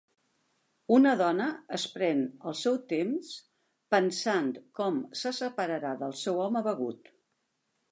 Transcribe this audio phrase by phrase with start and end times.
[0.93, 3.29] Una dona es pren el seu temps
[3.97, 7.17] pensant com se separarà del seu home begut.